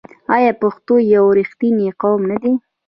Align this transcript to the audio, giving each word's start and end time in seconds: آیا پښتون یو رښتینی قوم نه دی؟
آیا 0.35 0.51
پښتون 0.61 0.99
یو 1.15 1.25
رښتینی 1.39 1.87
قوم 2.01 2.21
نه 2.31 2.37
دی؟ 2.43 2.53